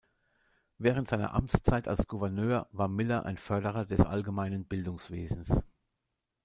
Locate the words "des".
3.85-3.99